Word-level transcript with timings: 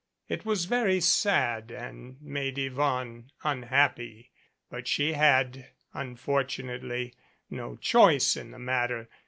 It 0.27 0.45
was 0.47 0.65
very 0.65 0.99
sad 0.99 1.69
and 1.69 2.19
made 2.23 2.57
Yvonne 2.57 3.29
unhappy, 3.43 4.31
But 4.67 4.87
she 4.87 5.13
had, 5.13 5.73
unfortunately, 5.93 7.13
no 7.51 7.75
choice 7.75 8.35
in 8.35 8.49
the 8.49 8.57
matter. 8.57 9.09